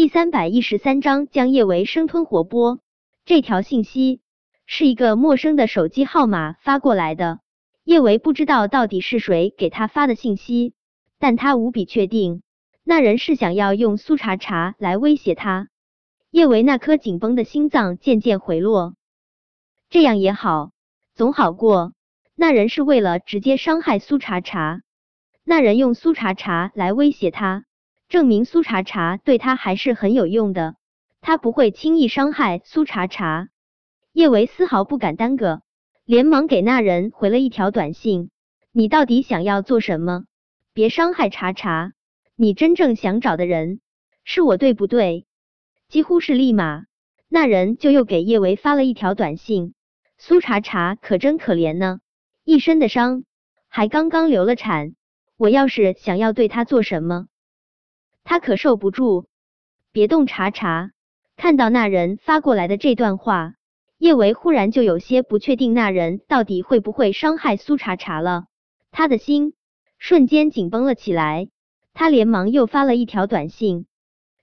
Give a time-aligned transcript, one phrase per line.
[0.00, 2.78] 第三百一十三章将叶维生吞活剥。
[3.26, 4.22] 这条信息
[4.64, 7.40] 是一个陌生的手机号码发过来的，
[7.84, 10.72] 叶维不知道到底是谁给他发的信息，
[11.18, 12.40] 但他无比确定，
[12.82, 15.68] 那人是想要用苏茶茶来威胁他。
[16.30, 18.94] 叶维那颗紧绷的心脏渐渐回落，
[19.90, 20.70] 这样也好，
[21.14, 21.92] 总好过
[22.34, 24.80] 那人是为了直接伤害苏茶茶。
[25.44, 27.66] 那人用苏茶茶来威胁他。
[28.10, 30.74] 证明苏茶茶对他还是很有用的，
[31.20, 33.50] 他不会轻易伤害苏茶茶。
[34.12, 35.62] 叶维丝毫不敢耽搁，
[36.04, 38.30] 连忙给那人回了一条短信
[38.74, 40.24] ：“你到底想要做什么？
[40.72, 41.92] 别伤害茶茶，
[42.34, 43.78] 你真正想找的人
[44.24, 45.24] 是我，对不对？”
[45.88, 46.86] 几乎是立马，
[47.28, 49.72] 那人就又给叶维发了一条短信
[50.18, 52.00] ：“苏茶茶可真可怜呢，
[52.42, 53.22] 一身的伤，
[53.68, 54.96] 还刚刚流了产。
[55.36, 57.26] 我要是想要对他做什么？”
[58.24, 59.26] 他可受不住，
[59.92, 60.92] 别动茶茶。
[61.36, 63.54] 看到那人发过来的这段话，
[63.96, 68.44] 叶维忽然就有些不确定那人到底会不会伤害苏茶茶了。
[68.90, 69.54] 他的心
[69.98, 71.48] 瞬间紧绷了起来，
[71.94, 73.86] 他连忙又发了一条短信：“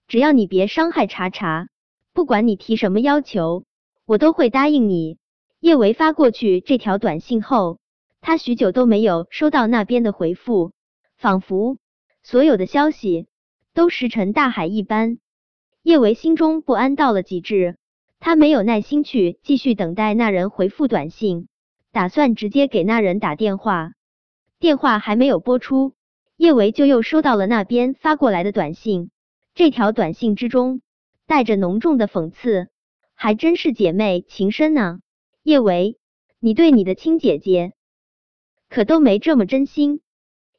[0.07, 1.67] 只要你别伤害茶茶，
[2.13, 3.63] 不管你提什么要求，
[4.05, 5.17] 我都会答应你。”
[5.59, 7.79] 叶维发过去这条短信后，
[8.21, 10.71] 他许久都没有收到那边的回复，
[11.17, 11.77] 仿佛
[12.23, 13.27] 所有的消息。
[13.77, 15.19] 都石沉大海一般，
[15.83, 17.77] 叶维心中不安到了极致，
[18.17, 21.47] 他没有耐心去继续等待那人回复短信，
[21.91, 23.91] 打算直接给那人打电话。
[24.57, 25.93] 电话还没有拨出，
[26.37, 29.11] 叶维就又收到了那边发过来的短信。
[29.53, 30.81] 这条短信之中
[31.27, 32.69] 带着浓重的讽刺，
[33.13, 35.01] 还真是姐妹情深呢。
[35.43, 35.99] 叶维，
[36.39, 37.73] 你对你的亲姐姐
[38.69, 40.01] 可都没这么真心。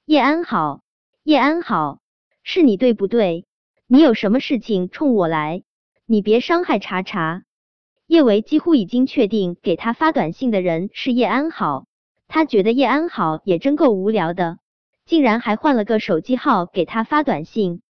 [0.05, 0.83] 叶安好，
[1.25, 1.99] 叶安好。
[2.51, 3.45] 是你对不对？
[3.87, 5.65] 你有什么事情冲我来？
[6.07, 7.43] 你别伤害茶茶。
[8.07, 11.85] 叶维几乎已经确定给他发短信的人是叶安好，
[12.27, 14.57] 他觉得叶安好也真够无聊的，
[15.05, 17.83] 竟然还换了个手机号给他发短信。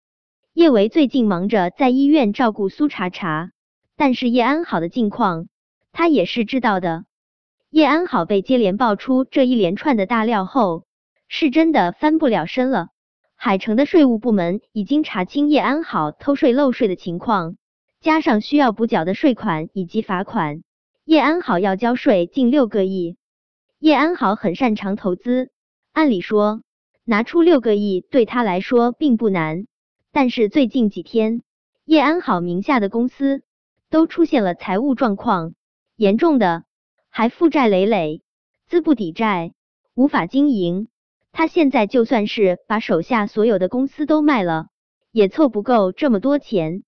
[0.54, 3.52] 叶维最近忙着在医院照顾苏茶茶，
[3.96, 5.46] 但是叶安好的近况
[5.92, 7.04] 他也是知道的。
[7.70, 10.82] 叶安好被接连爆出这一连串的大料后，
[11.28, 12.88] 是真的翻不了身了。
[13.40, 17.56] 海城的税务部门已经查清叶安好偷税漏税的情况，
[18.00, 20.64] 加上需要补缴的税款以及罚款，
[21.04, 23.16] 叶安好要交税近六个亿。
[23.78, 25.52] 叶安好很擅长投资，
[25.92, 26.62] 按理说
[27.04, 29.68] 拿出六个亿对他来说并不难，
[30.10, 31.42] 但是最近几天，
[31.84, 33.44] 叶安好名下的公司
[33.88, 35.54] 都出现了财务状况，
[35.94, 36.64] 严重的
[37.08, 38.20] 还负债累累，
[38.66, 39.52] 资不抵债，
[39.94, 40.88] 无法经营。
[41.32, 44.68] 他现在就算是把手下所有的公司都卖了，
[45.12, 46.82] 也凑不够这么多钱。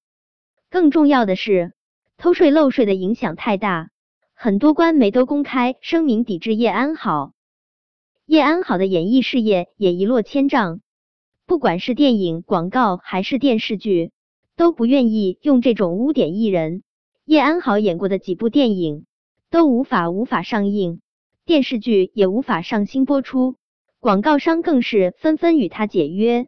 [0.71, 1.73] 更重要的是，
[2.17, 3.91] 偷税漏税的影响太大，
[4.35, 7.33] 很多官媒都公开声明抵制叶安好。
[8.27, 10.81] 叶安好的演艺事业也一落千丈，
[11.47, 14.13] 不管是电影、广告还是电视剧，
[14.57, 16.83] 都不愿意用这种污点艺人。
[17.25, 19.05] 叶安好演过的几部电影
[19.51, 21.01] 都无法无法上映，
[21.45, 23.57] 电视剧也无法上新播出。
[24.01, 26.47] 广告商更是纷纷与他解约。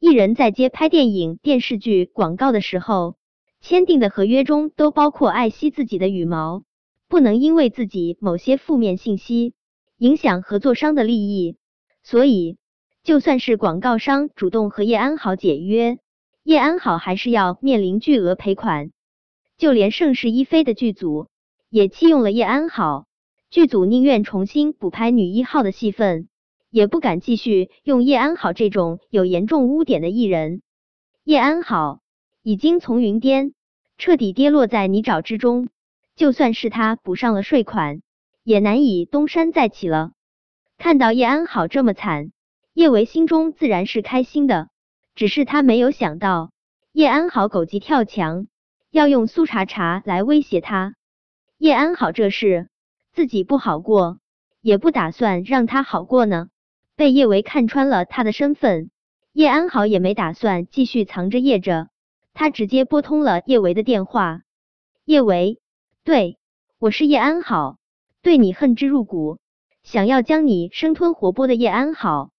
[0.00, 3.16] 艺人在接拍电影、电视剧广告的时候，
[3.60, 6.62] 签订的合约中都包括爱惜自己的羽毛，
[7.06, 9.52] 不能因为自己某些负面信息
[9.98, 11.58] 影响合作商的利益。
[12.02, 12.56] 所以，
[13.02, 15.98] 就算是广告商主动和叶安好解约，
[16.42, 18.92] 叶安好还是要面临巨额赔款。
[19.58, 21.28] 就连盛世一飞的剧组
[21.68, 23.04] 也弃用了叶安好，
[23.50, 26.28] 剧组宁愿重新补拍女一号的戏份。
[26.70, 30.62] 也不敢继续用叶安好这种有严重污点的艺人。
[31.24, 32.00] 叶安好
[32.42, 33.52] 已经从云巅
[33.96, 35.68] 彻底跌落在泥沼之中，
[36.14, 38.02] 就算是他补上了税款，
[38.42, 40.12] 也难以东山再起了。
[40.76, 42.32] 看到叶安好这么惨，
[42.72, 44.68] 叶维心中自然是开心的，
[45.14, 46.52] 只是他没有想到
[46.92, 48.46] 叶安好狗急跳墙，
[48.90, 50.94] 要用苏茶茶来威胁他。
[51.56, 52.68] 叶安好这事
[53.12, 54.18] 自己不好过，
[54.60, 56.48] 也不打算让他好过呢。
[56.98, 58.90] 被叶维看穿了他的身份，
[59.32, 61.90] 叶安好也没打算继续藏着掖着，
[62.34, 64.42] 他直接拨通了叶维的电话。
[65.04, 65.60] 叶维，
[66.02, 66.38] 对，
[66.80, 67.78] 我是叶安好，
[68.20, 69.38] 对你恨之入骨，
[69.84, 72.30] 想要将你生吞活剥的叶安好。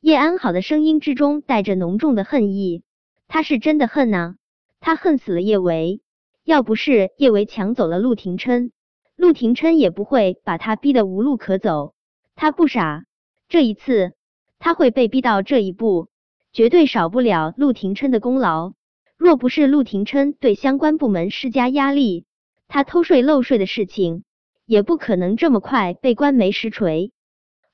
[0.00, 2.82] 叶安好的声音之中带着浓重的恨意，
[3.28, 4.34] 他是真的恨呐，
[4.80, 6.02] 他恨死了叶维。
[6.42, 8.72] 要不是叶维抢走了陆廷琛，
[9.14, 11.94] 陆廷琛也不会把他逼得无路可走。
[12.34, 13.04] 他不傻。
[13.54, 14.14] 这一次
[14.58, 16.08] 他会被逼到这一步，
[16.52, 18.72] 绝对少不了陆廷琛的功劳。
[19.16, 22.24] 若不是陆廷琛对相关部门施加压力，
[22.66, 24.24] 他偷税漏税的事情
[24.66, 27.12] 也不可能这么快被官媒实锤。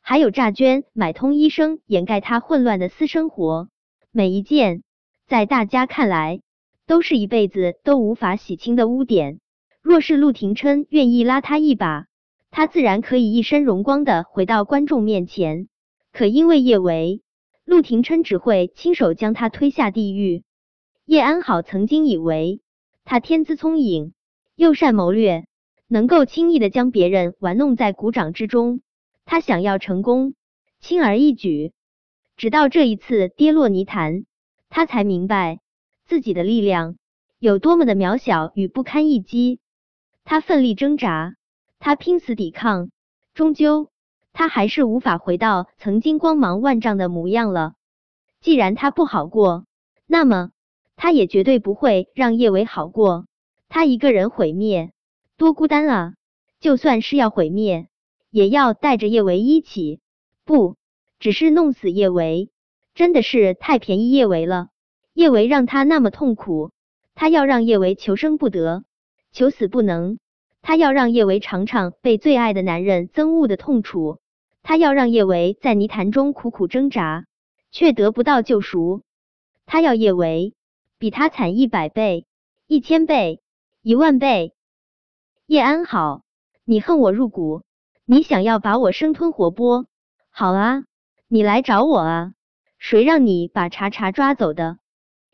[0.02, 3.70] 还有诈捐、买通医生掩盖他混乱的私生活，
[4.12, 4.82] 每一件
[5.26, 6.42] 在大家看来
[6.86, 9.40] 都是一辈子都无法洗清的污点。
[9.80, 12.04] 若是陆廷琛愿意拉他一把，
[12.50, 15.68] 他自然可以一身荣光的回到观众面前。
[16.12, 17.22] 可因为叶维，
[17.64, 20.42] 陆廷琛只会亲手将他推下地狱。
[21.04, 22.60] 叶安好曾经以为
[23.04, 24.12] 他天资聪颖，
[24.56, 25.46] 又善谋略，
[25.88, 28.80] 能够轻易的将别人玩弄在股掌之中。
[29.24, 30.34] 他想要成功，
[30.80, 31.72] 轻而易举。
[32.36, 34.24] 直到这一次跌落泥潭，
[34.68, 35.60] 他才明白
[36.06, 36.96] 自己的力量
[37.38, 39.60] 有多么的渺小与不堪一击。
[40.24, 41.36] 他奋力挣扎，
[41.80, 42.90] 他拼死抵抗，
[43.34, 43.88] 终究。
[44.32, 47.74] 他还是无法回到曾经光芒万丈的模样了。
[48.40, 49.64] 既然他不好过，
[50.06, 50.50] 那么
[50.94, 53.26] 他也绝对不会让叶维好过。
[53.68, 54.92] 他一个人毁灭，
[55.36, 56.14] 多孤单啊！
[56.60, 57.88] 就算是要毁灭，
[58.30, 60.00] 也要带着叶维一起。
[60.44, 60.76] 不
[61.18, 62.50] 只是弄死叶维，
[62.94, 64.68] 真的是太便宜叶维了。
[65.12, 66.70] 叶维让他那么痛苦，
[67.14, 68.84] 他要让叶维求生不得，
[69.32, 70.18] 求死不能。
[70.62, 74.18] 他要让叶维尝尝被最爱的男人憎恶的痛楚，
[74.62, 77.26] 他要让叶维在泥潭中苦苦挣扎，
[77.70, 79.02] 却得不到救赎。
[79.66, 80.54] 他要叶维
[80.98, 82.26] 比他惨一百倍、
[82.66, 83.40] 一千倍、
[83.82, 84.54] 一万倍。
[85.46, 86.22] 叶安好，
[86.64, 87.62] 你恨我入骨，
[88.04, 89.86] 你想要把我生吞活剥？
[90.30, 90.84] 好啊，
[91.26, 92.34] 你来找我啊！
[92.78, 94.78] 谁让你把查查抓走的？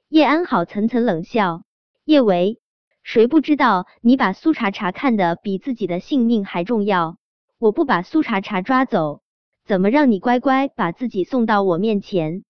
[0.09, 1.63] 叶安好层层冷笑，
[2.05, 2.61] 叶维。
[3.07, 7.19] 谁不知道你把苏茶茶看得比自己的性命还重要？
[7.57, 9.23] 我不把苏茶茶抓走，
[9.65, 12.43] 怎么让你乖乖把自己送到我面前？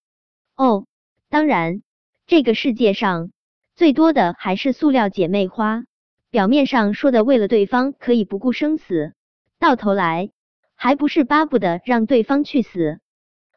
[0.57, 0.87] 哦，
[1.29, 1.83] 当然，
[2.27, 3.33] 这个世界上
[3.75, 5.85] 最多的还是塑料姐妹花，
[6.31, 9.13] 表面上说的为了对方可以不顾生死，
[9.59, 10.31] 到头来
[10.75, 12.99] 还不是巴不得让对方去死。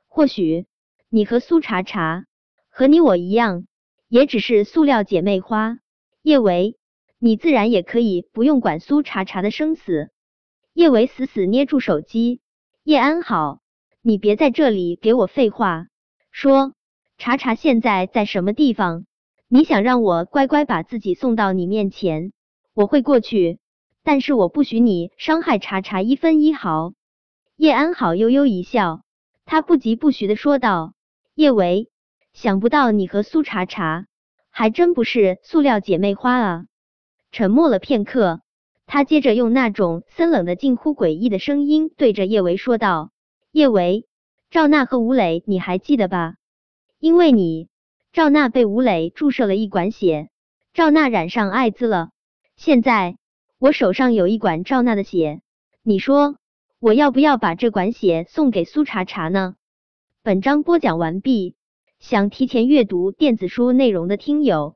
[0.10, 0.66] 或许
[1.07, 2.25] 你和苏茶茶
[2.69, 3.66] 和你我一样，
[4.10, 5.78] 也只是塑料姐妹花。
[6.24, 6.78] 叶维。
[7.19, 10.10] 你自然也可以不用管苏茶茶的生死。
[10.74, 12.39] 叶维死死捏住手机。
[12.83, 13.60] 叶安好，
[14.01, 15.88] 你别在这里给我废话。
[16.31, 16.74] 说，
[17.18, 19.06] 茶茶现在在什么地方？
[19.50, 22.31] 你想让我乖乖把自己送到你面前，
[22.74, 23.60] 我会过去，
[24.04, 26.94] 但是我不许你伤害茶茶一分一毫。
[27.57, 29.01] 叶安好悠悠一笑，
[29.44, 30.94] 他不疾不徐的说道
[31.36, 31.89] ：“叶维，
[32.31, 34.06] 想不到你和苏茶茶
[34.50, 36.65] 还真不是塑料姐妹花啊。”
[37.31, 38.41] 沉默了片刻，
[38.87, 43.11] 他接着用那种森冷的、近乎诡异的声音对着叶维说道
[43.53, 44.07] ：“叶维，
[44.49, 46.35] 赵娜和吴磊，你还记得吧？
[46.99, 47.69] 因为你，
[48.11, 50.29] 赵娜被吴磊注射了一管血，
[50.73, 52.09] 赵娜染上艾滋了。
[52.55, 53.17] 现在
[53.59, 55.41] 我手上有一管赵娜的血，
[55.83, 56.37] 你说
[56.79, 59.53] 我要不要把这管血送给苏茶茶呢？”
[60.23, 61.55] 本章播讲完毕，
[61.99, 64.75] 想提前阅读电子书内容的听友。